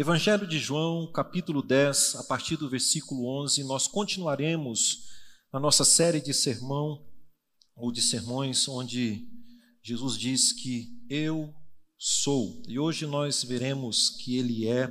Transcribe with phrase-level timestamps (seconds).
[0.00, 5.10] Evangelho de João, capítulo 10, a partir do versículo 11, nós continuaremos
[5.52, 7.06] a nossa série de sermão
[7.76, 9.28] ou de sermões onde
[9.82, 11.54] Jesus diz que eu
[11.98, 12.62] sou.
[12.66, 14.90] E hoje nós veremos que ele é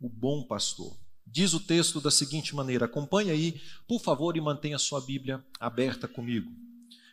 [0.00, 0.98] o bom pastor.
[1.24, 6.08] Diz o texto da seguinte maneira: acompanhe aí, por favor, e mantenha sua Bíblia aberta
[6.08, 6.50] comigo.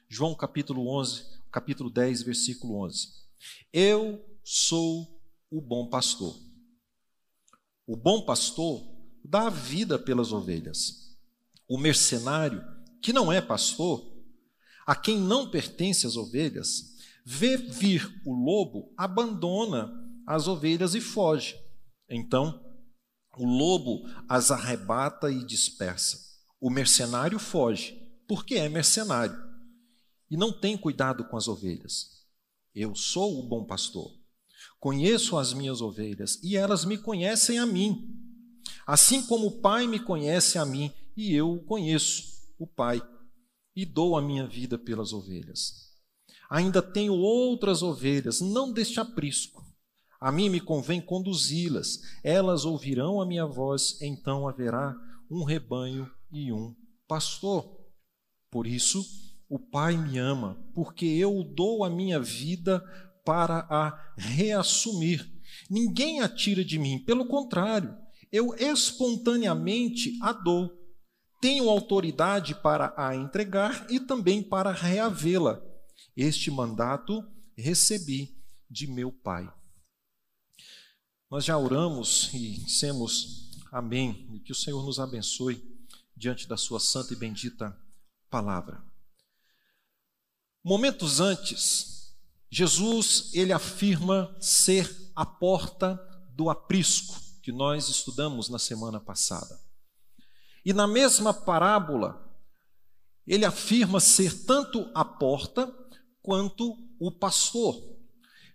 [0.09, 3.07] João capítulo 11, capítulo 10, versículo 11.
[3.71, 6.44] Eu sou o bom pastor.
[7.88, 8.84] O bom pastor
[9.24, 11.16] dá a vida pelas ovelhas.
[11.68, 12.64] O mercenário,
[13.02, 14.04] que não é pastor,
[14.86, 19.92] a quem não pertence as ovelhas, vê vir o lobo, abandona
[20.28, 21.60] as ovelhas e foge.
[22.10, 22.64] Então,
[23.38, 26.20] o lobo as arrebata e dispersa.
[26.60, 27.96] O mercenário foge,
[28.28, 29.38] porque é mercenário
[30.30, 32.25] e não tem cuidado com as ovelhas.
[32.73, 34.11] Eu sou o bom pastor.
[34.86, 38.08] Conheço as minhas ovelhas e elas me conhecem a mim.
[38.86, 43.02] Assim como o Pai me conhece a mim e eu conheço, o Pai,
[43.75, 45.92] e dou a minha vida pelas ovelhas.
[46.52, 49.66] Ainda tenho outras ovelhas, não deste aprisco.
[50.22, 52.02] A mim me convém conduzi-las.
[52.23, 54.95] Elas ouvirão a minha voz, então haverá
[55.31, 56.75] um rebanho e um
[57.08, 57.75] pastor.
[58.52, 59.03] Por isso,
[59.49, 62.83] o Pai me ama, porque eu dou a minha vida
[63.25, 65.29] para a reassumir.
[65.69, 67.97] Ninguém a tira de mim, pelo contrário,
[68.31, 70.71] eu espontaneamente a dou.
[71.41, 75.61] Tenho autoridade para a entregar e também para reavê-la.
[76.15, 77.23] Este mandato
[77.57, 78.37] recebi
[78.69, 79.51] de meu Pai.
[81.29, 85.61] Nós já oramos e dissemos amém, e que o Senhor nos abençoe
[86.15, 87.77] diante da Sua santa e bendita
[88.29, 88.81] palavra.
[90.63, 91.94] Momentos antes,
[92.58, 99.59] Jesus, ele afirma ser a porta do aprisco, que nós estudamos na semana passada.
[100.64, 102.17] E na mesma parábola,
[103.27, 105.70] ele afirma ser tanto a porta
[106.21, 107.76] quanto o pastor.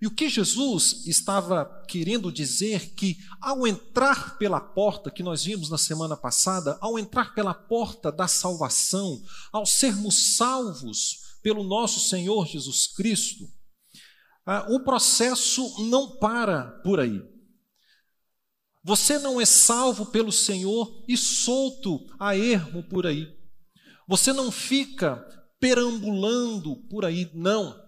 [0.01, 5.69] E o que Jesus estava querendo dizer que ao entrar pela porta que nós vimos
[5.69, 9.23] na semana passada, ao entrar pela porta da salvação,
[9.53, 13.60] ao sermos salvos pelo nosso Senhor Jesus Cristo,
[14.69, 17.23] o processo não para por aí.
[18.83, 23.29] Você não é salvo pelo Senhor e solto a ermo por aí.
[24.09, 25.17] Você não fica
[25.61, 27.79] perambulando por aí, não.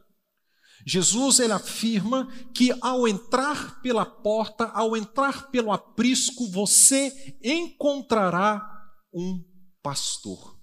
[0.86, 8.68] Jesus ele afirma que ao entrar pela porta, ao entrar pelo aprisco, você encontrará
[9.12, 9.42] um
[9.82, 10.58] pastor.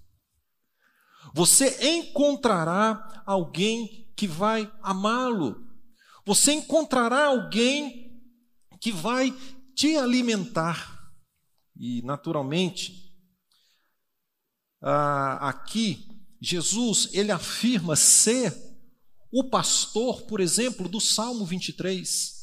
[1.34, 5.69] Você encontrará alguém que vai amá-lo,
[6.30, 8.22] você encontrará alguém
[8.80, 9.36] que vai
[9.74, 11.12] te alimentar.
[11.76, 13.12] E, naturalmente,
[15.40, 16.06] aqui,
[16.40, 18.56] Jesus, ele afirma ser
[19.32, 22.38] o pastor, por exemplo, do Salmo 23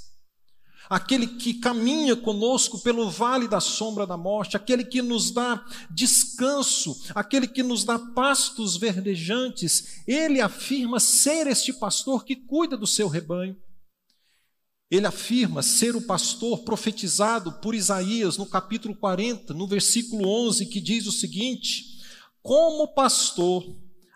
[0.89, 5.61] aquele que caminha conosco pelo vale da sombra da morte, aquele que nos dá
[5.91, 12.87] descanso, aquele que nos dá pastos verdejantes, ele afirma ser este pastor que cuida do
[12.87, 13.57] seu rebanho.
[14.89, 20.79] Ele afirma ser o pastor profetizado por Isaías no capítulo 40, no versículo 11, que
[20.79, 21.99] diz o seguinte:
[22.41, 23.65] Como pastor,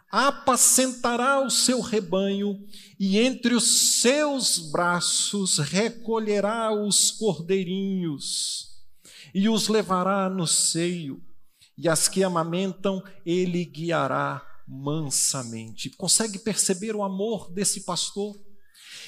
[0.09, 2.65] apacentará o seu rebanho
[2.99, 8.71] e entre os seus braços recolherá os cordeirinhos
[9.33, 11.23] e os levará no seio,
[11.77, 15.89] e as que amamentam ele guiará mansamente.
[15.91, 18.35] Consegue perceber o amor desse pastor?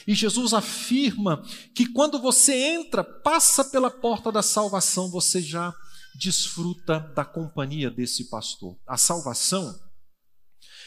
[0.08, 1.44] E Jesus afirma
[1.76, 5.74] que quando você entra, passa pela porta da salvação, você já
[6.16, 8.78] desfruta da companhia desse pastor.
[8.88, 9.74] A salvação,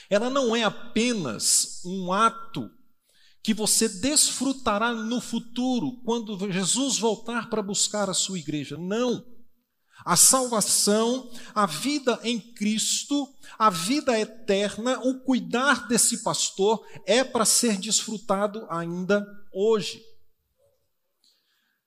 [0.09, 2.71] ela não é apenas um ato
[3.43, 8.77] que você desfrutará no futuro, quando Jesus voltar para buscar a sua igreja.
[8.77, 9.25] Não.
[10.07, 17.45] A salvação, a vida em Cristo, a vida eterna, o cuidar desse pastor é para
[17.45, 20.01] ser desfrutado ainda hoje.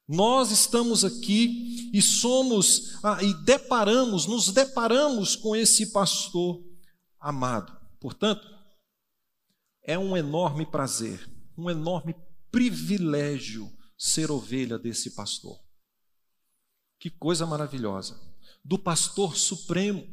[0.06, 6.62] Nós estamos aqui e somos ah, e deparamos, nos deparamos com esse pastor
[7.22, 7.72] amado.
[8.02, 8.46] Portanto,
[9.82, 11.26] é um enorme prazer,
[11.58, 12.14] um enorme
[12.52, 15.69] privilégio ser ovelha desse pastor.
[17.00, 18.20] Que coisa maravilhosa.
[18.64, 20.06] Do pastor supremo,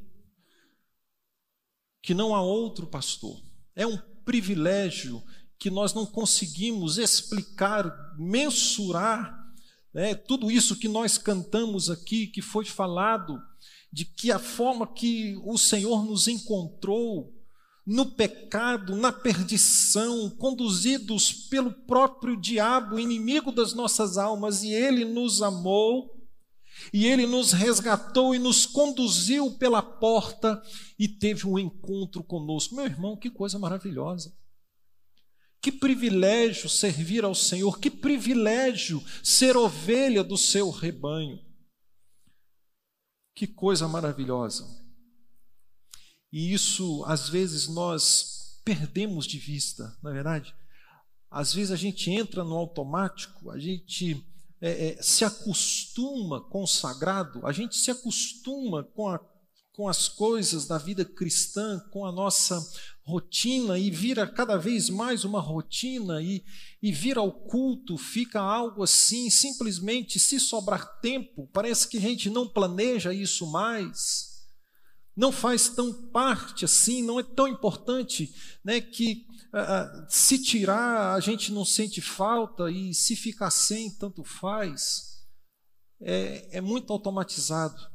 [2.00, 3.42] que não há outro pastor.
[3.74, 5.22] É um privilégio
[5.58, 9.46] que nós não conseguimos explicar, mensurar
[9.92, 13.40] né, tudo isso que nós cantamos aqui, que foi falado,
[13.92, 17.32] de que a forma que o Senhor nos encontrou,
[17.86, 25.40] no pecado, na perdição, conduzidos pelo próprio diabo, inimigo das nossas almas, e ele nos
[25.40, 26.15] amou,
[26.92, 30.62] e ele nos resgatou e nos conduziu pela porta
[30.98, 32.74] e teve um encontro conosco.
[32.74, 34.36] Meu irmão, que coisa maravilhosa.
[35.60, 41.44] Que privilégio servir ao Senhor, que privilégio ser ovelha do seu rebanho.
[43.34, 44.64] Que coisa maravilhosa.
[46.32, 50.54] E isso, às vezes, nós perdemos de vista, não é verdade?
[51.30, 54.24] Às vezes a gente entra no automático, a gente
[54.60, 59.20] é, é, se acostuma com o sagrado, a gente se acostuma com, a,
[59.72, 62.58] com as coisas da vida cristã, com a nossa
[63.04, 66.44] rotina, e vira cada vez mais uma rotina, e,
[66.82, 72.30] e vir ao culto fica algo assim, simplesmente se sobrar tempo, parece que a gente
[72.30, 74.36] não planeja isso mais
[75.16, 79.25] não faz tão parte assim, não é tão importante, né, que
[80.08, 85.26] se tirar a gente não sente falta e se ficar sem tanto faz.
[86.00, 87.90] É, é muito automatizado.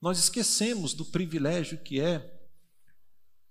[0.00, 2.40] Nós esquecemos do privilégio que é,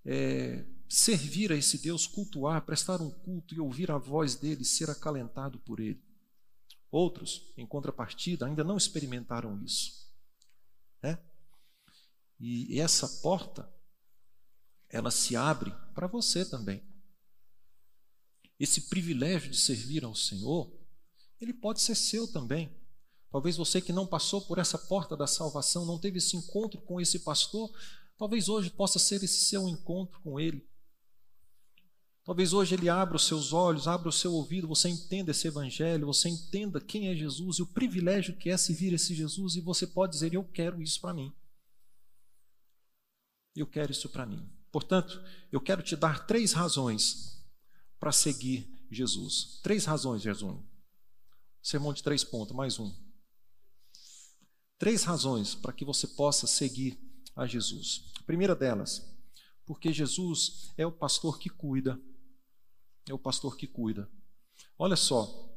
[0.05, 4.89] é servir a esse Deus, cultuar, prestar um culto e ouvir a voz dele, ser
[4.89, 6.01] acalentado por ele.
[6.89, 10.09] Outros, em contrapartida, ainda não experimentaram isso.
[11.03, 11.19] Né?
[12.39, 13.71] E essa porta,
[14.89, 16.83] ela se abre para você também.
[18.59, 20.71] Esse privilégio de servir ao Senhor,
[21.39, 22.69] ele pode ser seu também.
[23.31, 26.99] Talvez você que não passou por essa porta da salvação, não teve esse encontro com
[26.99, 27.71] esse pastor,
[28.17, 30.67] talvez hoje possa ser esse seu encontro com ele.
[32.25, 36.07] Talvez hoje ele abra os seus olhos, abra o seu ouvido, você entenda esse evangelho,
[36.07, 39.87] você entenda quem é Jesus e o privilégio que é servir esse Jesus, e você
[39.87, 41.33] pode dizer: Eu quero isso para mim.
[43.55, 44.58] Eu quero isso para mim.
[44.71, 45.21] Portanto,
[45.51, 47.43] eu quero te dar três razões
[47.99, 49.59] para seguir Jesus.
[49.63, 50.57] Três razões, Jesus.
[51.61, 52.93] Sermão de três pontos, mais um.
[54.77, 56.97] Três razões para que você possa seguir
[57.35, 58.11] a Jesus.
[58.19, 59.05] A primeira delas,
[59.65, 61.99] porque Jesus é o pastor que cuida
[63.11, 64.09] é o pastor que cuida.
[64.77, 65.49] Olha só,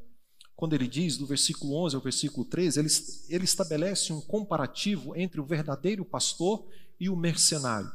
[0.55, 2.89] quando ele diz, do versículo 11 ao versículo 13, ele,
[3.29, 6.67] ele estabelece um comparativo entre o verdadeiro pastor
[6.99, 7.91] e o mercenário.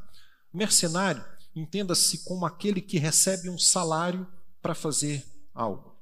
[0.52, 1.24] Mercenário,
[1.54, 4.26] entenda-se como aquele que recebe um salário
[4.62, 5.24] para fazer
[5.54, 5.96] algo.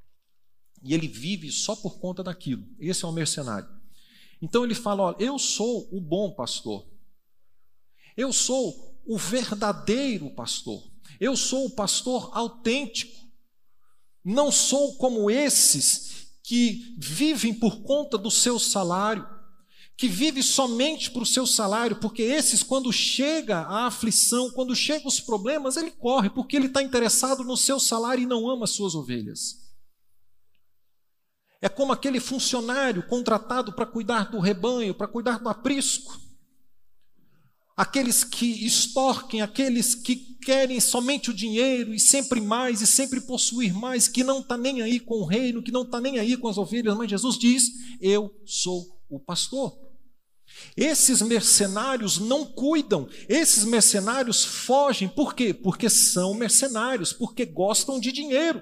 [0.83, 2.65] E ele vive só por conta daquilo.
[2.79, 3.67] Esse é o mercenário.
[4.41, 6.87] Então ele fala: olha, eu sou o bom pastor.
[8.15, 10.83] Eu sou o verdadeiro pastor.
[11.19, 13.15] Eu sou o pastor autêntico.
[14.23, 19.27] Não sou como esses que vivem por conta do seu salário,
[19.97, 25.07] que vivem somente para o seu salário, porque esses, quando chega a aflição, quando chegam
[25.07, 28.69] os problemas, ele corre, porque ele está interessado no seu salário e não ama as
[28.71, 29.55] suas ovelhas.
[31.59, 36.27] É como aquele funcionário contratado para cuidar do rebanho, para cuidar do aprisco
[37.77, 43.71] aqueles que extorquem, aqueles que querem somente o dinheiro e sempre mais e sempre possuir
[43.71, 46.47] mais, que não está nem aí com o reino, que não está nem aí com
[46.47, 49.86] as ovelhas, mas Jesus diz: Eu sou o pastor.
[50.75, 55.53] Esses mercenários não cuidam, esses mercenários fogem, por quê?
[55.53, 58.61] Porque são mercenários, porque gostam de dinheiro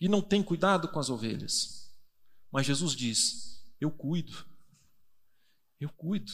[0.00, 1.92] e não têm cuidado com as ovelhas.
[2.50, 4.46] Mas Jesus diz: Eu cuido,
[5.80, 6.32] eu cuido.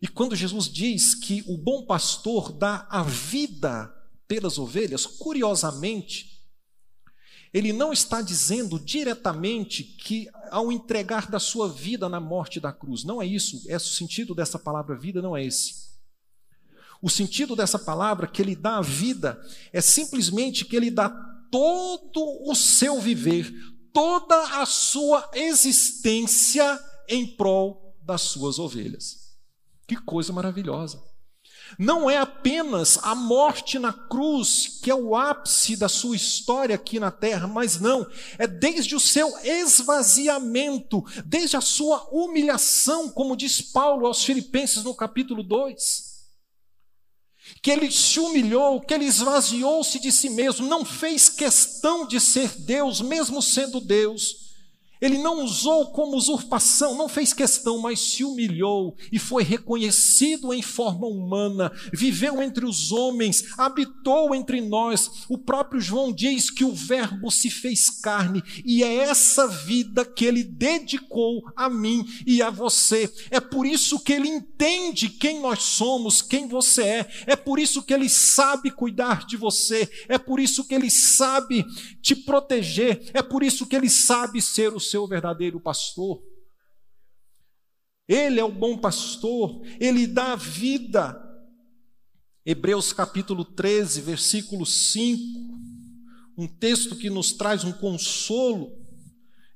[0.00, 3.88] E quando Jesus diz que o bom pastor dá a vida
[4.28, 6.33] pelas ovelhas, curiosamente,
[7.54, 13.04] ele não está dizendo diretamente que ao entregar da sua vida na morte da cruz,
[13.04, 15.84] não é isso, é o sentido dessa palavra vida não é esse.
[17.00, 19.40] O sentido dessa palavra que ele dá a vida
[19.72, 21.08] é simplesmente que ele dá
[21.50, 23.52] todo o seu viver,
[23.92, 29.36] toda a sua existência em prol das suas ovelhas.
[29.86, 31.00] Que coisa maravilhosa.
[31.78, 37.00] Não é apenas a morte na cruz que é o ápice da sua história aqui
[37.00, 38.06] na terra, mas não,
[38.38, 44.94] é desde o seu esvaziamento, desde a sua humilhação, como diz Paulo aos Filipenses no
[44.94, 46.14] capítulo 2.
[47.60, 52.48] Que ele se humilhou, que ele esvaziou-se de si mesmo, não fez questão de ser
[52.60, 54.43] Deus, mesmo sendo Deus
[55.00, 60.62] ele não usou como usurpação, não fez questão, mas se humilhou e foi reconhecido em
[60.62, 65.24] forma humana, viveu entre os homens, habitou entre nós.
[65.28, 70.24] O próprio João diz que o Verbo se fez carne e é essa vida que
[70.24, 73.12] ele dedicou a mim e a você.
[73.30, 77.08] É por isso que ele entende quem nós somos, quem você é.
[77.26, 79.88] É por isso que ele sabe cuidar de você.
[80.08, 81.64] É por isso que ele sabe
[82.00, 83.10] te proteger.
[83.12, 86.22] É por isso que ele sabe ser o seu verdadeiro pastor.
[88.06, 91.20] Ele é o bom pastor, ele dá vida.
[92.46, 95.20] Hebreus capítulo 13, versículo 5,
[96.36, 98.84] um texto que nos traz um consolo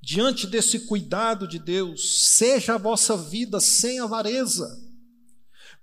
[0.01, 2.31] diante desse cuidado de Deus.
[2.31, 4.67] Seja a vossa vida sem avareza,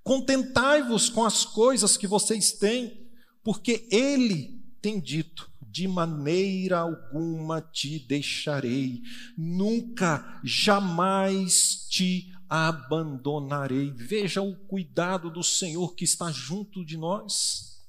[0.04, 3.08] contentai-vos com as coisas que vocês têm,
[3.44, 9.02] porque Ele tem dito: de maneira alguma te deixarei,
[9.38, 13.92] nunca, jamais te abandonarei.
[13.92, 17.86] Veja o cuidado do Senhor que está junto de nós.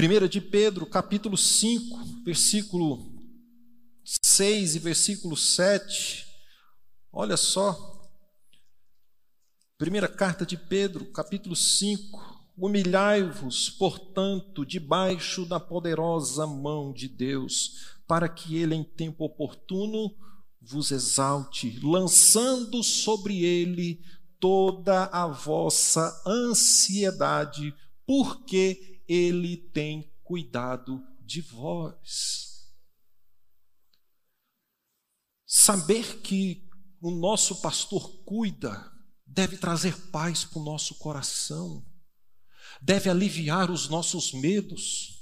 [0.00, 3.12] 1 de Pedro, capítulo 5, versículo
[4.22, 6.26] 6 e versículo 7.
[7.12, 8.10] Olha só.
[9.76, 12.29] Primeira carta de Pedro, capítulo 5.
[12.60, 20.14] Humilhai-vos, portanto, debaixo da poderosa mão de Deus, para que ele em tempo oportuno
[20.60, 24.04] vos exalte, lançando sobre ele
[24.38, 27.74] toda a vossa ansiedade,
[28.06, 32.68] porque ele tem cuidado de vós.
[35.46, 36.68] Saber que
[37.00, 38.92] o nosso pastor cuida
[39.26, 41.82] deve trazer paz para o nosso coração,
[42.80, 45.20] deve aliviar os nossos medos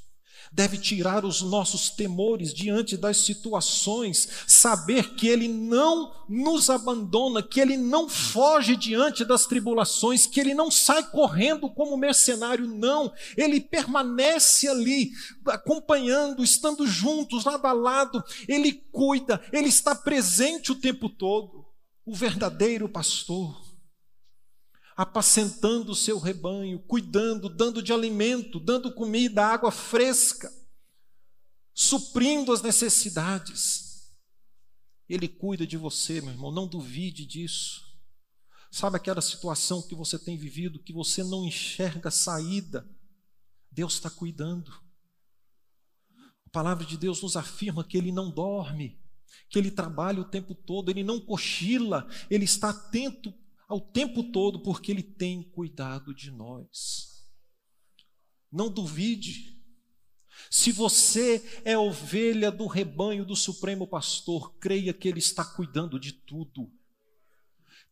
[0.52, 7.60] deve tirar os nossos temores diante das situações, saber que Ele não nos abandona, que
[7.60, 13.60] Ele não foge diante das tribulações, que Ele não sai correndo como mercenário, não, Ele
[13.60, 15.10] permanece ali,
[15.46, 21.66] acompanhando, estando juntos, lado a lado, Ele cuida, Ele está presente o tempo todo,
[22.06, 23.67] o verdadeiro pastor
[24.98, 30.52] apacentando o seu rebanho, cuidando, dando de alimento, dando comida, água fresca,
[31.72, 34.12] suprindo as necessidades.
[35.08, 37.96] Ele cuida de você, meu irmão, não duvide disso.
[38.72, 42.84] Sabe aquela situação que você tem vivido, que você não enxerga saída?
[43.70, 44.72] Deus está cuidando.
[46.44, 49.00] A palavra de Deus nos afirma que Ele não dorme,
[49.48, 53.32] que Ele trabalha o tempo todo, Ele não cochila, Ele está atento
[53.68, 57.28] ao tempo todo, porque Ele tem cuidado de nós.
[58.50, 59.58] Não duvide.
[60.50, 66.12] Se você é ovelha do rebanho do Supremo Pastor, creia que Ele está cuidando de
[66.12, 66.72] tudo.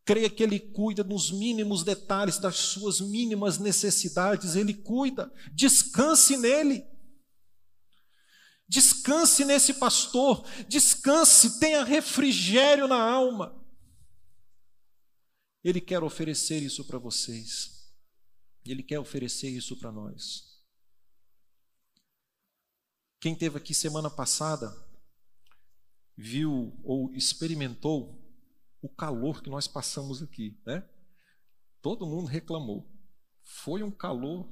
[0.04, 5.30] Creia que Ele cuida nos mínimos detalhes das suas mínimas necessidades, Ele cuida.
[5.52, 6.84] Descanse nele.
[8.68, 13.65] Descanse nesse pastor, descanse, tenha refrigério na alma.
[15.66, 17.92] Ele quer oferecer isso para vocês.
[18.64, 20.62] Ele quer oferecer isso para nós.
[23.18, 24.72] Quem teve aqui semana passada
[26.16, 28.16] viu ou experimentou
[28.80, 30.88] o calor que nós passamos aqui, né?
[31.82, 32.88] Todo mundo reclamou.
[33.42, 34.48] Foi um calor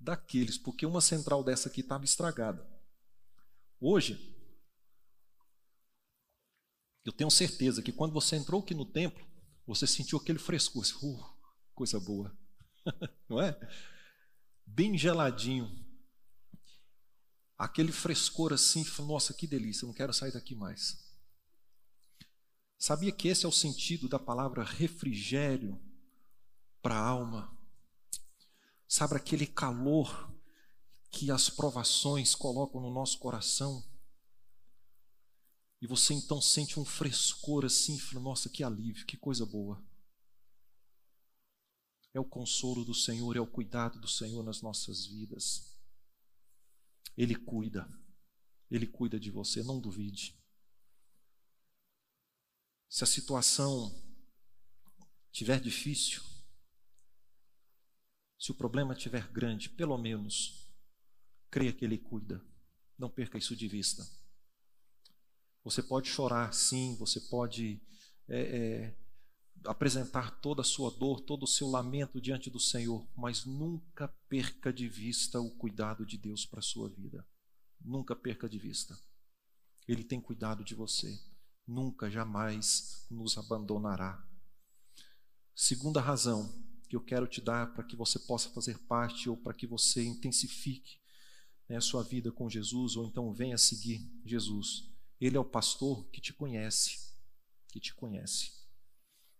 [0.00, 2.68] daqueles, porque uma central dessa aqui estava estragada.
[3.78, 4.36] Hoje,
[7.04, 9.29] eu tenho certeza que quando você entrou aqui no templo,
[9.70, 11.24] você sentiu aquele frescor, assim, uh,
[11.74, 12.36] coisa boa,
[13.28, 13.56] não é?
[14.66, 15.70] Bem geladinho.
[17.56, 21.08] Aquele frescor assim, nossa, que delícia, não quero sair daqui mais.
[22.76, 25.80] Sabia que esse é o sentido da palavra refrigério
[26.82, 27.56] para a alma?
[28.88, 30.34] Sabe aquele calor
[31.10, 33.84] que as provações colocam no nosso coração?
[35.80, 39.82] E você então sente um frescor assim, fala, nossa, que alívio, que coisa boa.
[42.12, 45.74] É o consolo do Senhor, é o cuidado do Senhor nas nossas vidas.
[47.16, 47.88] Ele cuida,
[48.70, 50.38] Ele cuida de você, não duvide.
[52.88, 53.90] Se a situação
[55.30, 56.22] tiver difícil,
[58.38, 60.68] se o problema tiver grande, pelo menos,
[61.50, 62.44] creia que Ele cuida.
[62.98, 64.19] Não perca isso de vista.
[65.62, 67.80] Você pode chorar, sim, você pode
[68.28, 68.96] é, é,
[69.64, 74.72] apresentar toda a sua dor, todo o seu lamento diante do Senhor, mas nunca perca
[74.72, 77.26] de vista o cuidado de Deus para a sua vida.
[77.80, 78.98] Nunca perca de vista.
[79.86, 81.18] Ele tem cuidado de você.
[81.66, 84.26] Nunca, jamais nos abandonará.
[85.54, 86.50] Segunda razão,
[86.88, 90.04] que eu quero te dar para que você possa fazer parte ou para que você
[90.04, 90.98] intensifique
[91.68, 94.89] né, a sua vida com Jesus, ou então venha seguir Jesus.
[95.20, 97.12] Ele é o pastor que te conhece,
[97.68, 98.52] que te conhece.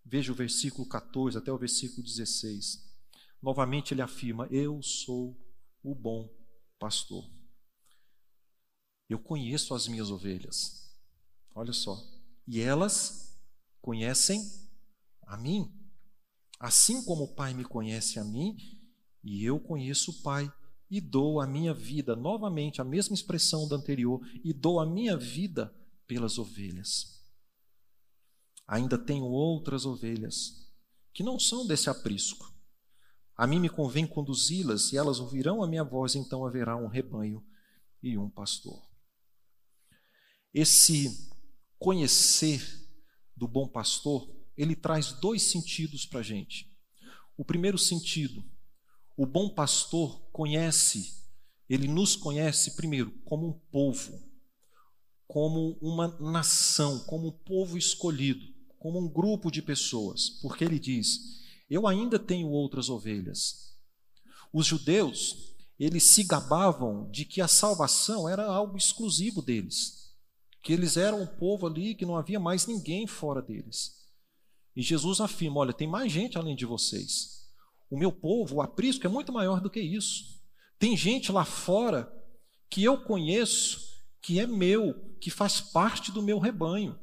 [0.04, 2.88] Veja o versículo 14 até o versículo 16.
[3.42, 5.36] Novamente ele afirma: Eu sou
[5.82, 6.28] o bom
[6.78, 7.24] pastor.
[9.08, 10.90] Eu conheço as minhas ovelhas.
[11.54, 12.00] Olha só.
[12.46, 13.36] E elas
[13.80, 14.40] conhecem
[15.26, 15.72] a mim.
[16.58, 18.56] Assim como o Pai me conhece a mim,
[19.22, 20.52] e eu conheço o Pai,
[20.90, 25.16] e dou a minha vida, novamente a mesma expressão da anterior, e dou a minha
[25.16, 25.72] vida
[26.06, 27.22] pelas ovelhas.
[28.66, 30.68] Ainda tenho outras ovelhas
[31.12, 32.52] que não são desse aprisco.
[33.36, 37.44] A mim me convém conduzi-las, e elas ouvirão a minha voz, então haverá um rebanho
[38.02, 38.82] e um pastor.
[40.52, 41.30] Esse
[41.78, 42.62] conhecer
[43.36, 46.70] do bom pastor, ele traz dois sentidos para a gente.
[47.36, 48.44] O primeiro sentido,
[49.16, 51.24] o bom pastor conhece,
[51.68, 54.18] ele nos conhece primeiro como um povo,
[55.26, 58.44] como uma nação, como um povo escolhido,
[58.78, 63.76] como um grupo de pessoas, porque ele diz: Eu ainda tenho outras ovelhas.
[64.52, 70.12] Os judeus, eles se gabavam de que a salvação era algo exclusivo deles,
[70.62, 74.00] que eles eram um povo ali que não havia mais ninguém fora deles.
[74.74, 77.39] E Jesus afirma: olha, tem mais gente além de vocês.
[77.90, 80.40] O meu povo, o aprisco, é muito maior do que isso.
[80.78, 82.10] Tem gente lá fora
[82.70, 83.80] que eu conheço,
[84.22, 86.98] que é meu, que faz parte do meu rebanho.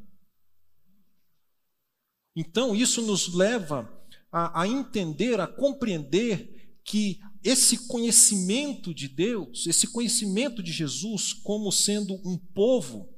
[2.36, 3.92] Então, isso nos leva
[4.32, 11.72] a, a entender, a compreender que esse conhecimento de Deus, esse conhecimento de Jesus como
[11.72, 13.14] sendo um povo,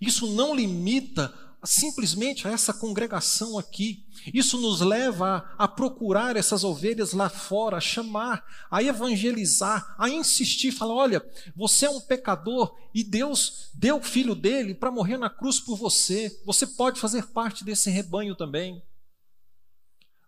[0.00, 1.32] isso não limita
[1.64, 4.04] simplesmente a essa congregação aqui.
[4.32, 10.08] Isso nos leva a, a, procurar essas ovelhas lá fora, a chamar, a evangelizar, a
[10.08, 15.16] insistir, falar: olha, você é um pecador e Deus deu o filho dele para morrer
[15.16, 16.40] na cruz por você.
[16.44, 18.82] Você pode fazer parte desse rebanho também.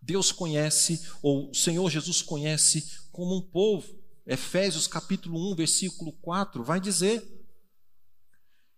[0.01, 4.03] Deus conhece, ou o Senhor Jesus conhece como um povo.
[4.27, 7.44] Efésios capítulo 1, versículo 4 vai dizer: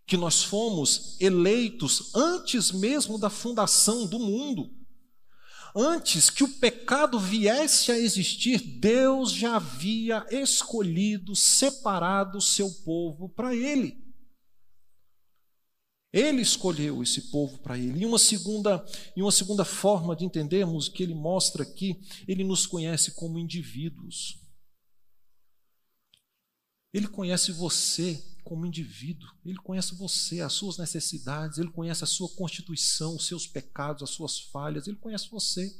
[0.07, 4.73] que nós fomos eleitos antes mesmo da fundação do mundo.
[5.75, 13.27] Antes que o pecado viesse a existir, Deus já havia escolhido, separado o seu povo
[13.27, 14.01] para Ele.
[16.11, 18.01] Ele escolheu esse povo para Ele.
[18.01, 22.65] E uma segunda, e uma segunda forma de entendermos que Ele mostra aqui, Ele nos
[22.65, 24.39] conhece como indivíduos.
[26.93, 29.29] Ele conhece você como indivíduo.
[29.43, 34.11] Ele conhece você, as suas necessidades, ele conhece a sua constituição, os seus pecados, as
[34.11, 35.77] suas falhas, ele conhece você.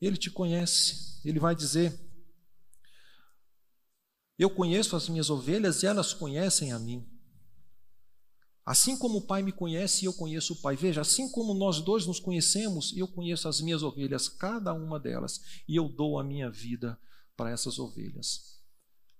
[0.00, 1.20] Ele te conhece.
[1.24, 1.98] Ele vai dizer:
[4.38, 7.04] Eu conheço as minhas ovelhas e elas conhecem a mim.
[8.64, 10.76] Assim como o Pai me conhece e eu conheço o Pai.
[10.76, 15.40] Veja, assim como nós dois nos conhecemos, eu conheço as minhas ovelhas, cada uma delas,
[15.68, 16.98] e eu dou a minha vida
[17.36, 18.55] para essas ovelhas.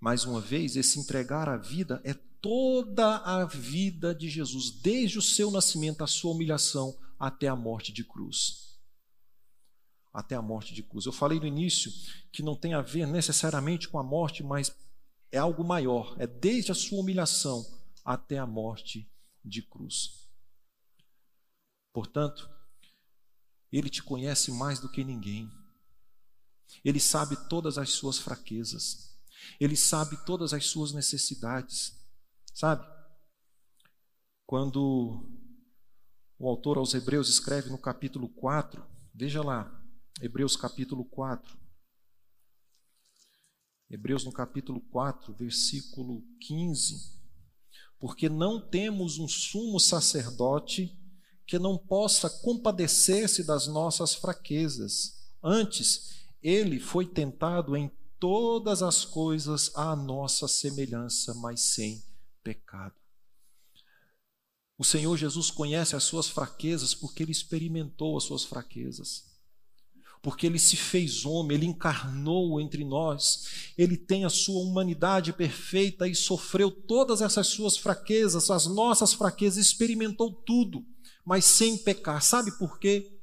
[0.01, 5.23] Mais uma vez, esse entregar a vida é toda a vida de Jesus, desde o
[5.23, 8.79] seu nascimento, a sua humilhação, até a morte de cruz.
[10.13, 11.07] Até a morte de cruz.
[11.07, 11.93] Eu falei no início
[12.31, 14.75] que não tem a ver necessariamente com a morte, mas
[15.33, 16.15] é algo maior.
[16.19, 17.67] É desde a sua humilhação
[18.05, 19.11] até a morte
[19.45, 20.29] de cruz.
[21.93, 22.49] Portanto,
[23.73, 25.51] ele te conhece mais do que ninguém.
[26.85, 29.16] Ele sabe todas as suas fraquezas.
[29.61, 31.95] Ele sabe todas as suas necessidades.
[32.55, 32.87] Sabe?
[34.47, 35.29] Quando
[36.39, 39.83] o autor aos Hebreus escreve no capítulo 4, veja lá,
[40.21, 41.59] Hebreus capítulo 4.
[43.91, 47.17] Hebreus no capítulo 4, versículo 15.
[47.99, 50.97] Porque não temos um sumo sacerdote
[51.47, 55.31] que não possa compadecer-se das nossas fraquezas.
[55.43, 62.03] Antes, ele foi tentado em todas as coisas à nossa semelhança, mas sem
[62.43, 62.95] pecado.
[64.79, 69.25] O Senhor Jesus conhece as suas fraquezas porque ele experimentou as suas fraquezas.
[70.23, 76.09] Porque ele se fez homem, ele encarnou entre nós, ele tem a sua humanidade perfeita
[76.09, 80.85] e sofreu todas essas suas fraquezas, as nossas fraquezas, experimentou tudo,
[81.25, 82.23] mas sem pecar.
[82.23, 83.16] Sabe por quê?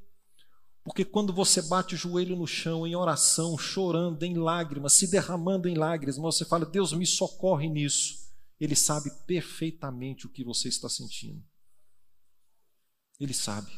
[0.84, 5.69] Porque quando você bate o joelho no chão em oração, chorando em lágrimas, se derramando
[5.69, 8.24] em lágrimas, você fala: Deus me socorre nisso.
[8.60, 11.43] Ele sabe perfeitamente o que você está sentindo.
[13.19, 13.72] Ele sabe.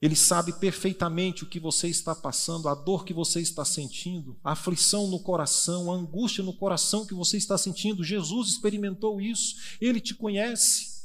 [0.00, 4.52] Ele sabe perfeitamente o que você está passando, a dor que você está sentindo, a
[4.52, 8.04] aflição no coração, a angústia no coração que você está sentindo.
[8.04, 10.95] Jesus experimentou isso, ele te conhece.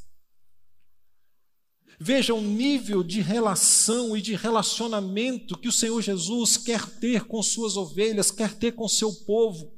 [2.03, 7.43] Veja o nível de relação e de relacionamento que o Senhor Jesus quer ter com
[7.43, 9.71] suas ovelhas, quer ter com seu povo.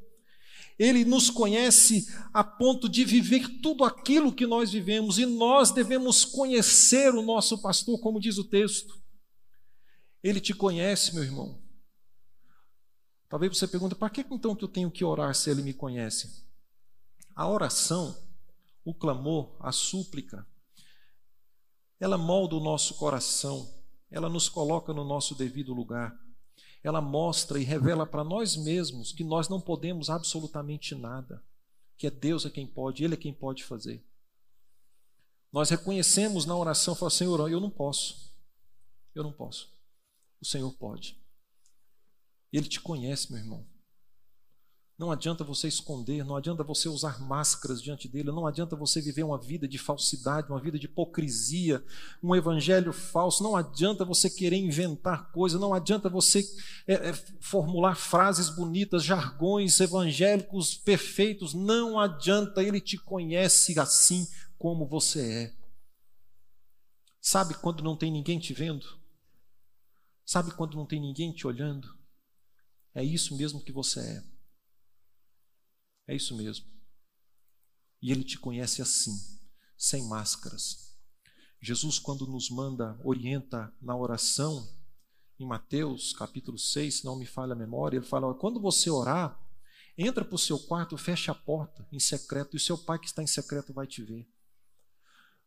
[0.80, 6.24] Ele nos conhece a ponto de viver tudo aquilo que nós vivemos e nós devemos
[6.24, 8.98] conhecer o nosso pastor, como diz o texto.
[10.24, 11.62] Ele te conhece, meu irmão.
[13.28, 16.46] Talvez você pergunte, para que então que eu tenho que orar se ele me conhece?
[17.36, 18.18] A oração,
[18.86, 20.48] o clamor, a súplica,
[22.04, 23.74] ela molda o nosso coração,
[24.10, 26.20] ela nos coloca no nosso devido lugar.
[26.84, 31.42] Ela mostra e revela para nós mesmos que nós não podemos absolutamente nada,
[31.98, 34.04] que é Deus é quem pode, Ele é quem pode fazer.
[35.52, 38.34] Nós reconhecemos na oração, Senhor, eu não posso,
[39.16, 39.74] eu não posso
[40.44, 41.18] o Senhor pode.
[42.52, 43.66] Ele te conhece, meu irmão.
[45.04, 49.24] Não adianta você esconder, não adianta você usar máscaras diante dele, não adianta você viver
[49.24, 51.84] uma vida de falsidade, uma vida de hipocrisia,
[52.24, 56.42] um evangelho falso, não adianta você querer inventar coisas, não adianta você
[56.88, 64.26] é, é, formular frases bonitas, jargões evangélicos perfeitos, não adianta, ele te conhece assim
[64.58, 65.54] como você é.
[67.20, 68.88] Sabe quando não tem ninguém te vendo?
[70.26, 71.94] Sabe quando não tem ninguém te olhando?
[72.96, 74.33] É isso mesmo que você é.
[76.08, 76.66] É isso mesmo.
[78.02, 79.16] E Ele te conhece assim,
[79.78, 80.98] sem máscaras.
[81.62, 84.68] Jesus, quando nos manda, orienta na oração,
[85.40, 89.40] em Mateus capítulo 6, se não me falha a memória, ele fala: quando você orar,
[89.98, 93.24] entra para o seu quarto, fecha a porta em secreto, e seu pai que está
[93.24, 94.28] em secreto vai te ver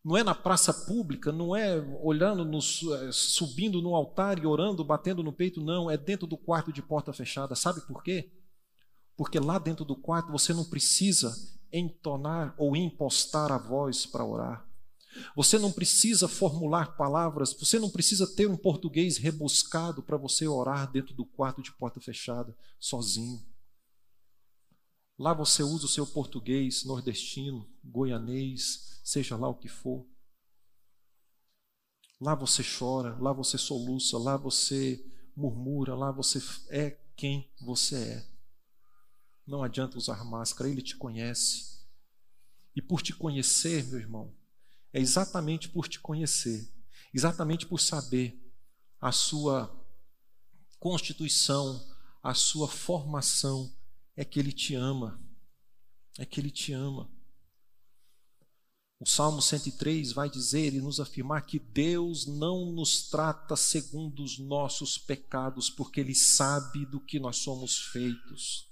[0.07, 4.85] não é na praça pública, não é olhando, nos, eh, subindo no altar e orando,
[4.85, 7.57] batendo no peito, não, é dentro do quarto de porta fechada.
[7.57, 8.31] Sabe por quê?
[9.17, 11.35] Porque lá dentro do quarto você não precisa
[11.73, 14.67] entonar ou impostar a voz para orar.
[15.35, 20.91] Você não precisa formular palavras, você não precisa ter um português rebuscado para você orar
[20.91, 23.43] dentro do quarto de porta fechada, sozinho.
[25.19, 30.07] Lá você usa o seu português nordestino, goianês, seja lá o que for.
[32.21, 35.03] Lá você chora, lá você soluça, lá você
[35.35, 38.36] murmura, lá você é quem você é.
[39.47, 41.77] Não adianta usar máscara, ele te conhece.
[42.75, 44.35] E por te conhecer, meu irmão,
[44.93, 46.71] é exatamente por te conhecer,
[47.15, 48.39] exatamente por saber
[49.01, 49.73] a sua
[50.79, 51.87] constituição,
[52.23, 53.73] a sua formação,
[54.17, 55.23] é que ele te ama.
[56.19, 57.11] É que ele te ama.
[58.99, 64.39] O Salmo 103 vai dizer e nos afirmar que Deus não nos trata segundo os
[64.39, 68.66] nossos pecados, porque Ele sabe do que nós somos feitos.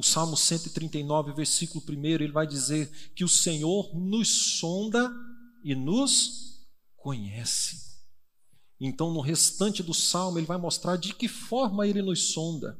[0.00, 5.12] O Salmo 139, versículo 1, ele vai dizer que o Senhor nos sonda
[5.62, 7.90] e nos conhece.
[8.80, 12.78] Então, no restante do salmo, ele vai mostrar de que forma ele nos sonda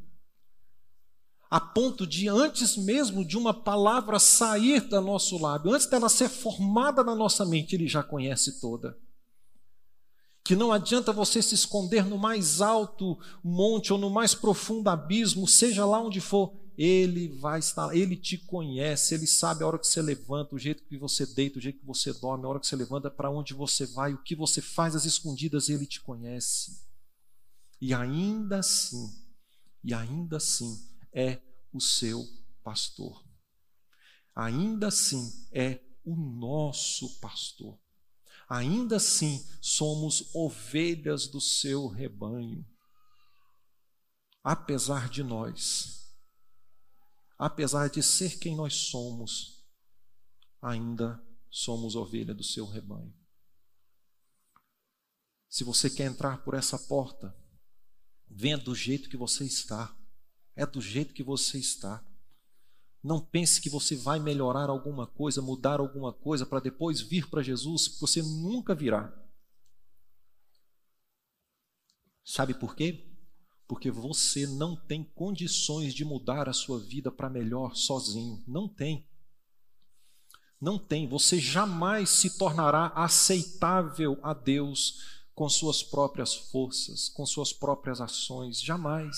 [1.51, 6.29] a ponto de, antes mesmo de uma palavra sair do nosso lábio, antes dela ser
[6.29, 8.97] formada na nossa mente, Ele já conhece toda.
[10.45, 15.49] Que não adianta você se esconder no mais alto monte ou no mais profundo abismo,
[15.49, 19.87] seja lá onde for, Ele vai estar, Ele te conhece, Ele sabe a hora que
[19.87, 22.67] você levanta, o jeito que você deita, o jeito que você dorme, a hora que
[22.67, 26.83] você levanta, para onde você vai, o que você faz às escondidas, Ele te conhece.
[27.79, 29.13] E ainda assim,
[29.85, 32.27] e ainda assim, é o seu
[32.65, 33.23] pastor.
[34.35, 37.79] Ainda assim é o nosso pastor.
[38.49, 42.67] Ainda assim somos ovelhas do seu rebanho.
[44.43, 46.00] Apesar de nós,
[47.41, 49.65] apesar de ser quem nós somos,
[50.61, 53.15] ainda somos ovelha do seu rebanho.
[55.49, 57.35] Se você quer entrar por essa porta,
[58.29, 59.97] venha do jeito que você está.
[60.55, 62.05] É do jeito que você está.
[63.03, 67.43] Não pense que você vai melhorar alguma coisa, mudar alguma coisa para depois vir para
[67.43, 69.11] Jesus, você nunca virá.
[72.23, 73.10] Sabe por quê?
[73.71, 78.43] Porque você não tem condições de mudar a sua vida para melhor sozinho.
[78.45, 79.07] Não tem.
[80.61, 81.07] Não tem.
[81.07, 88.61] Você jamais se tornará aceitável a Deus com suas próprias forças, com suas próprias ações.
[88.61, 89.17] Jamais.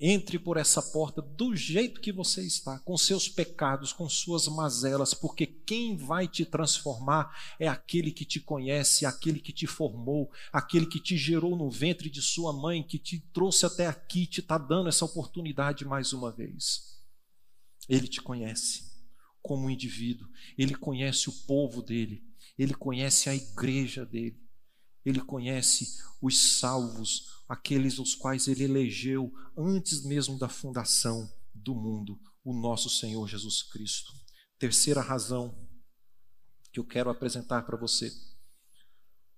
[0.00, 5.14] Entre por essa porta do jeito que você está, com seus pecados, com suas mazelas,
[5.14, 10.86] porque quem vai te transformar é aquele que te conhece, aquele que te formou, aquele
[10.86, 14.58] que te gerou no ventre de sua mãe, que te trouxe até aqui, te está
[14.58, 17.00] dando essa oportunidade mais uma vez.
[17.88, 18.92] Ele te conhece
[19.40, 22.24] como um indivíduo, ele conhece o povo dele,
[22.58, 24.40] ele conhece a igreja dele,
[25.04, 32.18] ele conhece os salvos, aqueles os quais ele elegeu antes mesmo da fundação do mundo,
[32.42, 34.10] o nosso Senhor Jesus Cristo.
[34.58, 35.54] Terceira razão
[36.72, 38.10] que eu quero apresentar para você,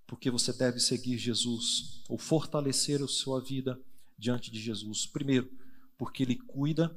[0.07, 3.77] porque você deve seguir Jesus ou fortalecer a sua vida
[4.17, 5.07] diante de Jesus.
[5.07, 5.51] Primeiro,
[5.99, 6.97] porque ele cuida,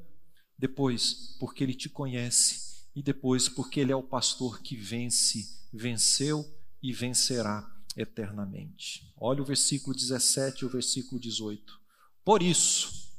[0.56, 6.44] depois, porque ele te conhece e depois, porque ele é o pastor que vence, venceu
[6.80, 9.12] e vencerá eternamente.
[9.16, 11.78] Olha o versículo 17 e o versículo 18.
[12.24, 13.10] Por isso,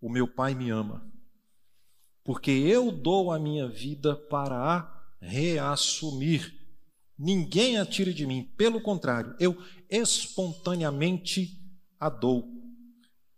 [0.00, 1.10] o meu Pai me ama,
[2.22, 6.54] porque eu dou a minha vida para a reassumir.
[7.18, 9.56] Ninguém a tire de mim, pelo contrário, eu
[9.90, 11.60] espontaneamente
[11.98, 12.48] a dou.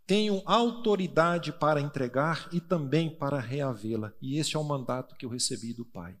[0.05, 5.29] Tenho autoridade para entregar e também para reavê-la, e este é o mandato que eu
[5.29, 6.17] recebi do Pai.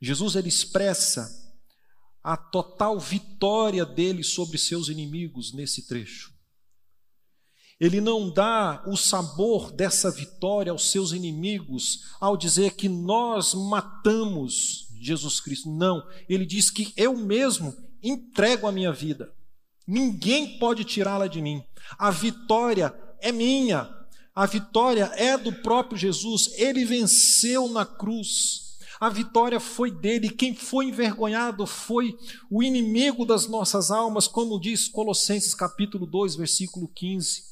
[0.00, 1.51] Jesus ele expressa
[2.22, 6.32] a total vitória dele sobre seus inimigos nesse trecho.
[7.80, 14.86] Ele não dá o sabor dessa vitória aos seus inimigos ao dizer que nós matamos
[15.00, 15.68] Jesus Cristo.
[15.68, 19.32] Não, ele diz que eu mesmo entrego a minha vida.
[19.84, 21.64] Ninguém pode tirá-la de mim.
[21.98, 23.92] A vitória é minha.
[24.32, 26.52] A vitória é do próprio Jesus.
[26.54, 28.71] Ele venceu na cruz.
[29.02, 30.30] A vitória foi dele.
[30.30, 32.16] Quem foi envergonhado foi
[32.48, 37.42] o inimigo das nossas almas, como diz Colossenses capítulo 2, versículo 15.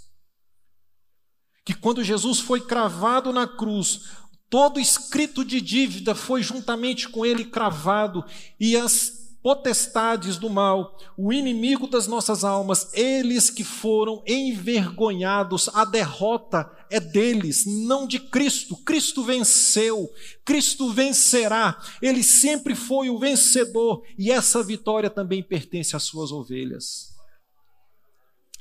[1.64, 4.10] Que quando Jesus foi cravado na cruz,
[4.48, 8.24] todo escrito de dívida foi juntamente com ele cravado,
[8.60, 15.84] e as potestades do mal, o inimigo das nossas almas, eles que foram envergonhados, a
[15.84, 18.76] derrota é deles, não de Cristo.
[18.84, 20.08] Cristo venceu,
[20.44, 27.08] Cristo vencerá, ele sempre foi o vencedor e essa vitória também pertence às suas ovelhas.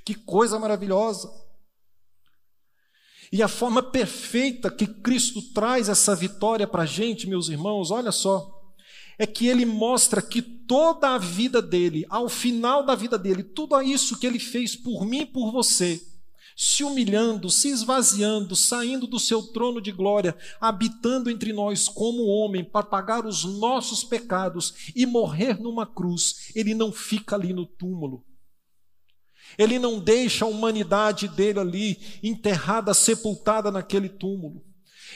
[0.06, 1.30] Que coisa maravilhosa!
[3.32, 8.12] E a forma perfeita que Cristo traz essa vitória para a gente, meus irmãos, olha
[8.12, 8.59] só
[9.20, 13.80] é que ele mostra que toda a vida dele, ao final da vida dele, tudo
[13.82, 16.02] isso que ele fez por mim e por você,
[16.56, 22.64] se humilhando, se esvaziando, saindo do seu trono de glória, habitando entre nós como homem
[22.64, 28.26] para pagar os nossos pecados e morrer numa cruz, ele não fica ali no túmulo.
[29.58, 34.69] Ele não deixa a humanidade dele ali enterrada, sepultada naquele túmulo.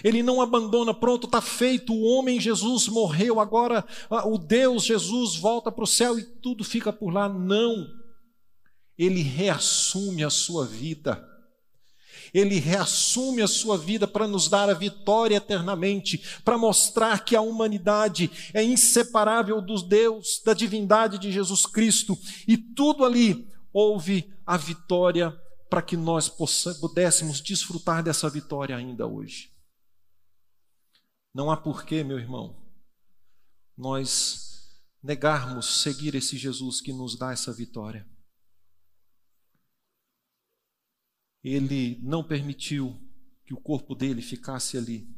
[0.03, 5.35] Ele não abandona, pronto, está feito, o homem Jesus morreu, agora ah, o Deus Jesus
[5.35, 7.27] volta para o céu e tudo fica por lá.
[7.27, 7.87] Não.
[8.97, 11.29] Ele reassume a sua vida.
[12.33, 17.41] Ele reassume a sua vida para nos dar a vitória eternamente, para mostrar que a
[17.41, 24.57] humanidade é inseparável dos Deus, da divindade de Jesus Cristo, e tudo ali houve a
[24.57, 25.35] vitória
[25.69, 26.29] para que nós
[26.79, 29.52] pudéssemos desfrutar dessa vitória ainda hoje.
[31.33, 32.63] Não há porquê, meu irmão,
[33.75, 38.07] nós negarmos seguir esse Jesus que nos dá essa vitória.
[41.43, 42.97] Ele não permitiu
[43.43, 45.09] que o corpo dele ficasse ali,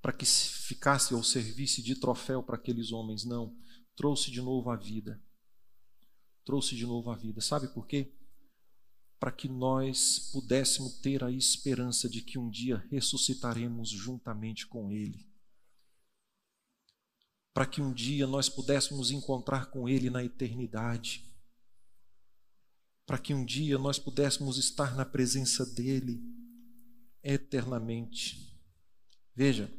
[0.00, 3.54] para que ficasse ou servisse de troféu para aqueles homens, não.
[3.94, 5.22] Trouxe de novo a vida.
[6.44, 7.40] Trouxe de novo a vida.
[7.40, 8.15] Sabe por quê?
[9.18, 15.26] Para que nós pudéssemos ter a esperança de que um dia ressuscitaremos juntamente com Ele
[17.56, 21.24] para que um dia nós pudéssemos encontrar com Ele na eternidade,
[23.06, 26.22] para que um dia nós pudéssemos estar na presença dEle
[27.22, 28.54] eternamente.
[29.34, 29.72] Veja,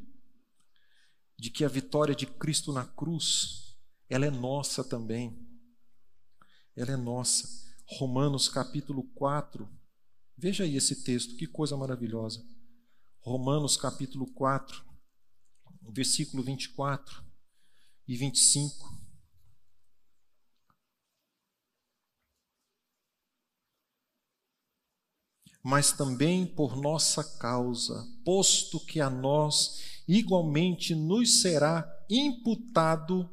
[1.37, 3.77] de que a vitória de Cristo na cruz,
[4.09, 5.47] ela é nossa também.
[6.75, 7.66] Ela é nossa.
[7.89, 9.67] Romanos capítulo 4.
[10.37, 12.45] Veja aí esse texto, que coisa maravilhosa.
[13.21, 14.83] Romanos capítulo 4,
[15.89, 17.23] versículo 24
[18.05, 18.93] e 25.
[25.63, 33.29] Mas também por nossa causa, posto que a nós igualmente nos será imputado,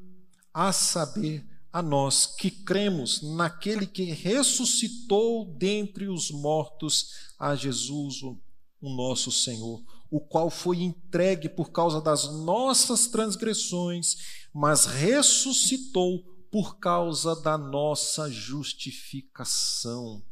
[0.53, 8.41] a saber, a nós que cremos naquele que ressuscitou dentre os mortos a Jesus, o,
[8.81, 14.15] nosso Senhor, o qual foi entregue por causa das nossas transgressões,
[14.55, 20.25] mas ressuscitou por causa da nossa justificação.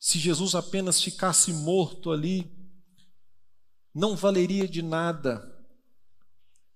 [0.00, 2.52] Se Jesus apenas ficasse morto ali,
[3.94, 5.59] não valeria de nada,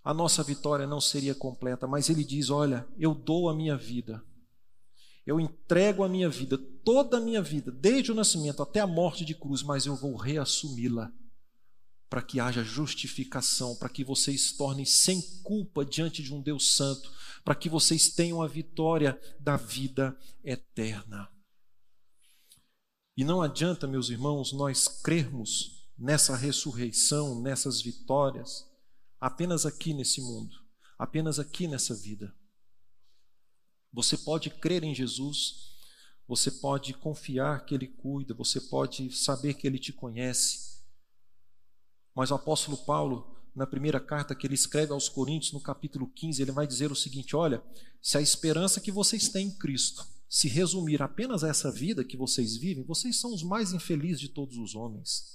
[0.04, 4.22] a nossa vitória não seria completa, mas ele diz: Olha, eu dou a minha vida,
[5.26, 9.24] eu entrego a minha vida, toda a minha vida, desde o nascimento até a morte
[9.24, 11.10] de cruz, mas eu vou reassumi-la
[12.10, 17.10] para que haja justificação, para que vocês tornem sem culpa diante de um Deus Santo,
[17.42, 21.28] para que vocês tenham a vitória da vida eterna.
[23.16, 28.68] E não adianta, meus irmãos, nós crermos nessa ressurreição, nessas vitórias,
[29.24, 30.54] apenas aqui nesse mundo,
[30.98, 32.36] apenas aqui nessa vida.
[33.90, 35.78] Você pode crer em Jesus,
[36.28, 40.78] você pode confiar que Ele cuida, você pode saber que Ele te conhece.
[42.14, 46.42] Mas o apóstolo Paulo, na primeira carta que ele escreve aos Coríntios, no capítulo 15,
[46.42, 47.64] ele vai dizer o seguinte: Olha,
[48.02, 52.16] se a esperança que vocês têm em Cristo se resumir apenas a essa vida que
[52.16, 55.33] vocês vivem, vocês são os mais infelizes de todos os homens.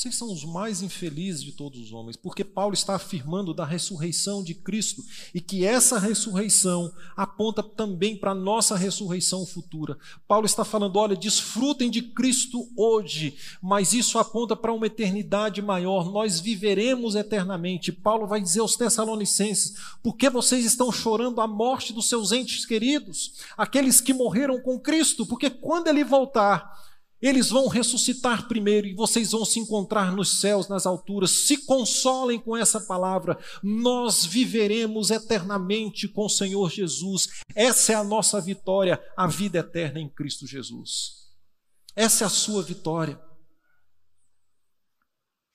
[0.00, 4.42] Vocês são os mais infelizes de todos os homens, porque Paulo está afirmando da ressurreição
[4.42, 9.98] de Cristo e que essa ressurreição aponta também para a nossa ressurreição futura.
[10.26, 16.10] Paulo está falando: olha, desfrutem de Cristo hoje, mas isso aponta para uma eternidade maior.
[16.10, 17.92] Nós viveremos eternamente.
[17.92, 22.64] Paulo vai dizer aos Tessalonicenses: por que vocês estão chorando a morte dos seus entes
[22.64, 25.26] queridos, aqueles que morreram com Cristo?
[25.26, 26.88] Porque quando ele voltar,
[27.20, 31.30] eles vão ressuscitar primeiro e vocês vão se encontrar nos céus, nas alturas.
[31.30, 33.38] Se consolem com essa palavra.
[33.62, 37.28] Nós viveremos eternamente com o Senhor Jesus.
[37.54, 41.28] Essa é a nossa vitória, a vida eterna em Cristo Jesus.
[41.94, 43.20] Essa é a sua vitória.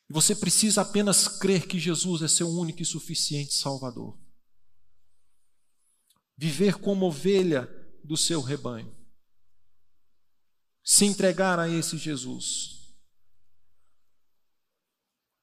[0.07, 4.15] E você precisa apenas crer que Jesus é seu único e suficiente Salvador.
[6.37, 7.67] Viver como ovelha
[8.03, 8.94] do seu rebanho
[10.85, 12.95] se entregar a esse Jesus.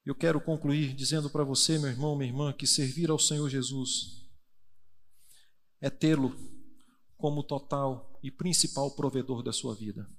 [0.05, 4.23] Eu quero concluir dizendo para você, meu irmão, minha irmã, que servir ao Senhor Jesus
[5.81, 6.33] é tê-lo
[7.17, 10.09] como total e principal provedor da sua vida.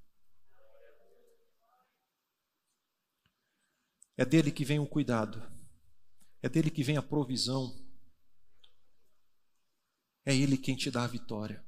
[4.16, 5.42] É dele que vem o cuidado,
[6.42, 7.74] é dele que vem a provisão,
[10.24, 11.64] é ele quem te dá a vitória.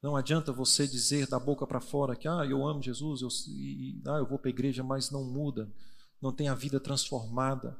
[0.00, 4.00] Não adianta você dizer da boca para fora que ah, eu amo Jesus, eu, e,
[4.06, 5.72] ah, eu vou para a igreja, mas não muda,
[6.22, 7.78] não tem a vida transformada,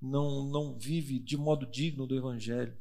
[0.00, 2.76] não, não vive de modo digno do Evangelho.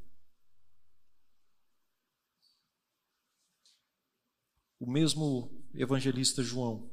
[4.80, 6.91] O mesmo evangelista João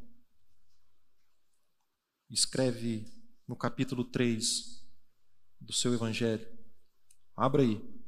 [2.31, 3.05] escreve
[3.47, 4.83] no capítulo 3
[5.61, 6.47] do seu Evangelho.
[7.37, 8.02] Abra aí.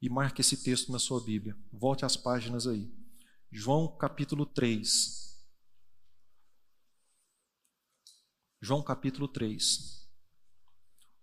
[0.00, 1.56] E marque esse texto na sua Bíblia.
[1.72, 2.90] Volte às páginas aí.
[3.50, 5.30] João capítulo 3.
[8.60, 10.08] João capítulo 3.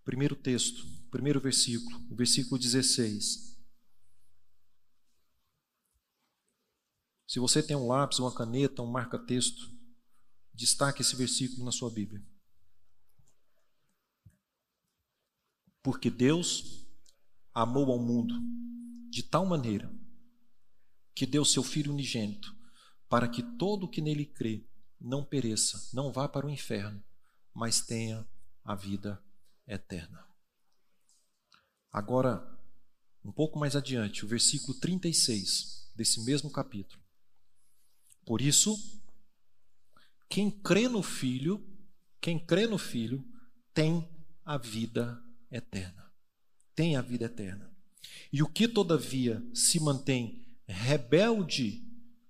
[0.04, 3.48] Primeiro texto, primeiro versículo, versículo 16.
[7.26, 9.70] Se você tem um lápis, uma caneta, um marca-texto,
[10.54, 12.24] destaque esse versículo na sua Bíblia.
[15.82, 16.87] Porque Deus
[17.62, 18.40] amou ao mundo
[19.10, 19.92] de tal maneira
[21.12, 22.54] que deu seu Filho unigênito,
[23.08, 24.64] para que todo o que nele crê
[25.00, 27.02] não pereça, não vá para o inferno,
[27.52, 28.24] mas tenha
[28.62, 29.20] a vida
[29.66, 30.24] eterna.
[31.90, 32.46] Agora,
[33.24, 37.02] um pouco mais adiante, o versículo 36 desse mesmo capítulo.
[38.24, 38.76] Por isso,
[40.28, 41.66] quem crê no Filho,
[42.20, 43.26] quem crê no Filho,
[43.74, 44.08] tem
[44.44, 46.07] a vida eterna.
[46.78, 47.76] Tem a vida eterna.
[48.32, 51.84] E o que, todavia, se mantém rebelde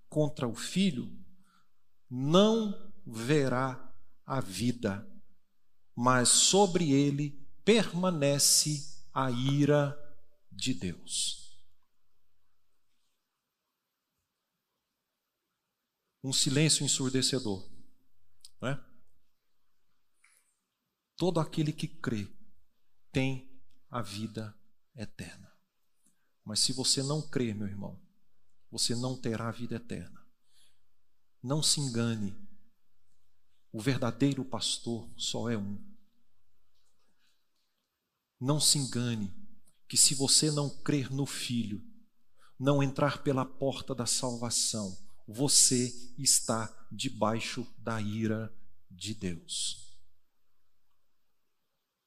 [0.08, 1.14] contra o filho,
[2.08, 5.06] não verá a vida,
[5.94, 9.94] mas sobre ele permanece a ira
[10.50, 11.54] de Deus.
[16.24, 17.70] Um silêncio ensurdecedor,
[18.62, 18.82] não é?
[21.18, 22.26] Todo aquele que crê
[23.12, 23.47] tem
[23.90, 24.54] a vida
[24.94, 25.52] eterna.
[26.44, 28.00] Mas se você não crer, meu irmão,
[28.70, 30.24] você não terá vida eterna.
[31.42, 32.36] Não se engane.
[33.72, 35.78] O verdadeiro pastor só é um.
[38.40, 39.34] Não se engane
[39.88, 41.82] que se você não crer no Filho,
[42.58, 48.52] não entrar pela porta da salvação, você está debaixo da ira
[48.90, 49.96] de Deus.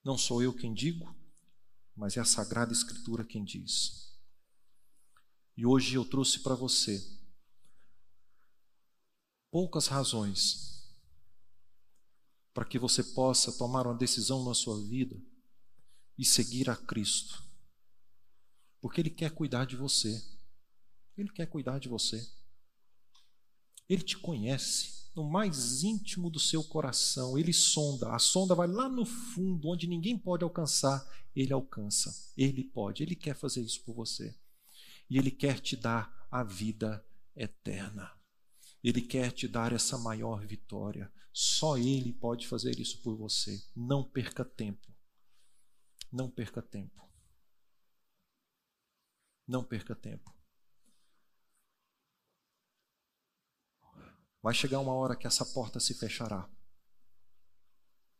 [0.04, 1.16] Não sou eu quem digo,
[1.96, 4.18] mas é a Sagrada Escritura quem diz.
[5.56, 7.02] E hoje eu trouxe para você
[9.52, 10.72] poucas razões
[12.54, 15.22] para que você possa tomar uma decisão na sua vida
[16.18, 17.44] e seguir a Cristo.
[18.80, 20.22] Porque Ele quer cuidar de você.
[21.18, 22.28] Ele quer cuidar de você.
[23.88, 27.38] Ele te conhece no mais íntimo do seu coração.
[27.38, 28.14] Ele sonda.
[28.14, 31.06] A sonda vai lá no fundo, onde ninguém pode alcançar.
[31.36, 32.32] Ele alcança.
[32.38, 33.04] Ele pode.
[33.04, 34.36] Ele quer fazer isso por você.
[35.10, 37.06] E Ele quer te dar a vida
[37.36, 38.12] eterna.
[38.84, 41.12] Ele quer te dar essa maior vitória.
[41.34, 43.62] Só Ele pode fazer isso por você.
[43.76, 44.88] Não perca tempo.
[46.12, 47.02] Não perca tempo.
[49.48, 50.34] Não perca tempo.
[54.42, 56.50] Vai chegar uma hora que essa porta se fechará.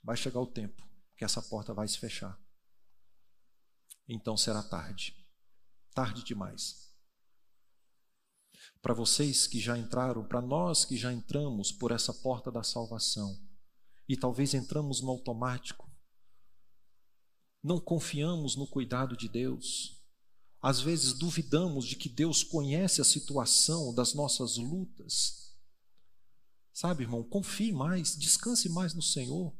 [0.04, 0.82] Vai chegar o tempo
[1.16, 2.40] que essa porta vai se fechar.
[4.08, 5.16] Então será tarde.
[5.94, 6.92] Tarde demais.
[8.82, 13.40] Para vocês que já entraram, para nós que já entramos por essa porta da salvação,
[14.08, 15.90] e talvez entramos no automático,
[17.64, 20.02] não confiamos no cuidado de Deus,
[20.62, 25.41] às vezes duvidamos de que Deus conhece a situação das nossas lutas.
[26.82, 29.56] Sabe, irmão, confie mais, descanse mais no Senhor.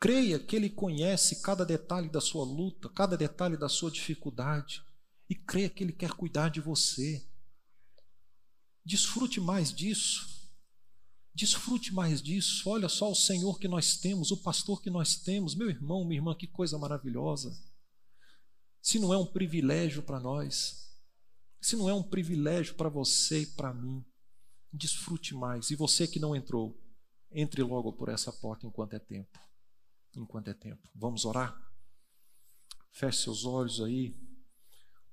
[0.00, 4.84] Creia que Ele conhece cada detalhe da sua luta, cada detalhe da sua dificuldade.
[5.30, 7.24] E creia que Ele quer cuidar de você.
[8.84, 10.50] Desfrute mais disso.
[11.32, 12.68] Desfrute mais disso.
[12.68, 15.54] Olha só o Senhor que nós temos, o pastor que nós temos.
[15.54, 17.56] Meu irmão, minha irmã, que coisa maravilhosa
[18.82, 20.92] se não é um privilégio para nós,
[21.60, 24.04] se não é um privilégio para você e para mim,
[24.72, 25.70] desfrute mais.
[25.70, 26.80] E você que não entrou,
[27.30, 29.38] entre logo por essa porta enquanto é tempo.
[30.14, 30.88] Enquanto é tempo.
[30.94, 31.56] Vamos orar?
[32.90, 34.14] Feche seus olhos aí,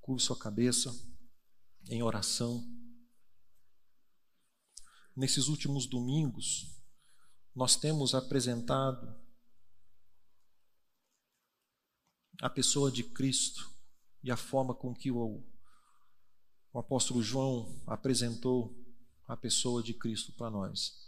[0.01, 0.93] curve sua cabeça
[1.89, 2.61] em oração.
[5.15, 6.77] Nesses últimos domingos,
[7.55, 9.17] nós temos apresentado
[12.41, 13.69] a pessoa de Cristo
[14.23, 15.43] e a forma com que o,
[16.71, 18.77] o apóstolo João apresentou
[19.29, 21.07] a pessoa de Cristo para nós.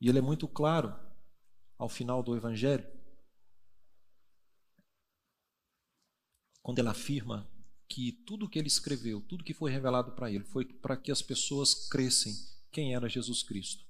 [0.00, 0.98] E ele é muito claro
[1.76, 2.90] ao final do Evangelho,
[6.62, 7.46] quando ele afirma
[7.86, 11.20] que tudo que ele escreveu, tudo que foi revelado para ele, foi para que as
[11.20, 12.34] pessoas crescem
[12.72, 13.84] quem era Jesus Cristo.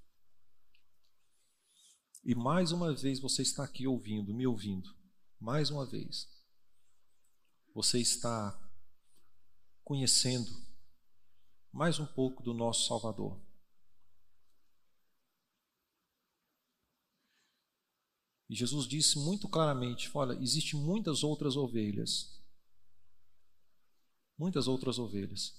[2.25, 4.93] E mais uma vez você está aqui ouvindo, me ouvindo.
[5.39, 6.29] Mais uma vez.
[7.73, 8.61] Você está
[9.85, 10.66] conhecendo
[11.77, 13.39] mais um pouco do nosso Salvador.
[18.49, 22.43] E Jesus disse muito claramente: olha, existem muitas outras ovelhas.
[24.39, 25.55] Muitas outras ovelhas.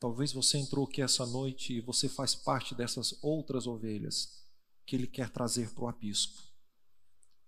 [0.00, 4.48] Talvez você entrou aqui essa noite e você faz parte dessas outras ovelhas
[4.86, 6.42] que ele quer trazer para o aprisco.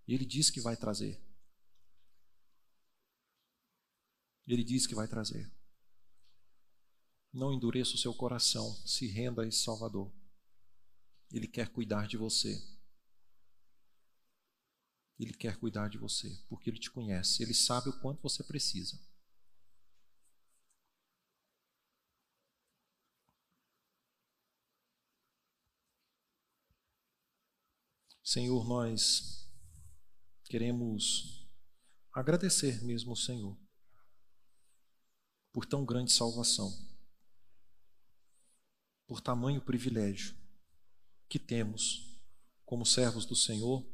[0.07, 1.19] E ele diz que vai trazer.
[4.47, 5.56] Ele diz que vai trazer.
[7.37, 10.11] Não endureça o seu coração, se renda a esse Salvador.
[11.31, 12.67] Ele quer cuidar de você.
[15.19, 18.99] Ele quer cuidar de você, porque ele te conhece, ele sabe o quanto você precisa.
[28.25, 29.47] Senhor, nós
[30.45, 31.47] queremos
[32.15, 33.59] agradecer mesmo ao Senhor
[35.53, 36.96] por tão grande salvação,
[39.07, 40.37] por tamanho privilégio
[41.29, 42.19] que temos
[42.65, 43.87] como servos do Senhor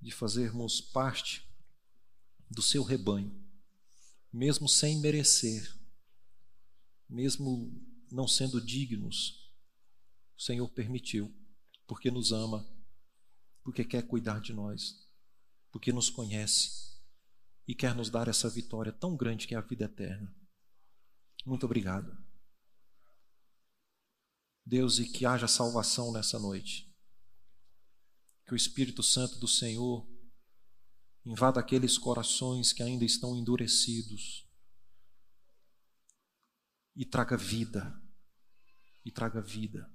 [0.00, 1.48] de fazermos parte
[2.50, 3.34] do seu rebanho,
[4.32, 5.74] mesmo sem merecer,
[7.08, 7.72] mesmo
[8.10, 9.50] não sendo dignos,
[10.36, 11.34] o Senhor permitiu,
[11.86, 12.66] porque nos ama
[13.66, 14.96] porque quer cuidar de nós,
[15.72, 17.00] porque nos conhece
[17.66, 20.32] e quer nos dar essa vitória tão grande que é a vida eterna.
[21.44, 22.16] Muito obrigado.
[24.66, 26.92] Deus, e que haja salvação nessa noite.
[28.44, 30.04] Que o Espírito Santo do Senhor
[31.24, 34.44] invada aqueles corações que ainda estão endurecidos
[36.96, 38.02] e traga vida.
[39.04, 39.88] E traga vida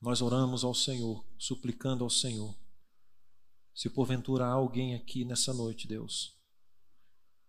[0.00, 2.58] Nós oramos ao Senhor, suplicando ao Senhor.
[3.72, 6.36] Se porventura há alguém aqui nessa noite, Deus,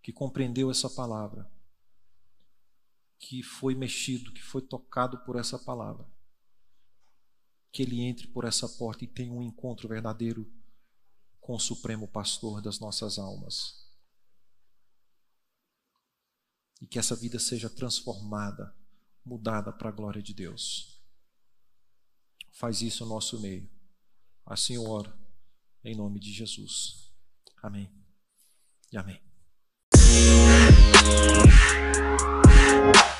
[0.04, 1.52] que compreendeu essa palavra,
[3.20, 6.10] que foi mexido, que foi tocado por essa palavra,
[7.72, 10.50] que ele entre por essa porta e tenha um encontro verdadeiro
[11.40, 13.86] com o Supremo Pastor das nossas almas.
[16.82, 18.74] E que essa vida seja transformada,
[19.26, 21.04] mudada para a glória de Deus.
[22.54, 23.70] Faz isso no nosso meio.
[24.46, 25.14] Assim eu oro,
[25.84, 27.12] em nome de Jesus.
[27.62, 27.92] Amém.
[28.92, 29.22] E amém.
[32.80, 33.19] Bye.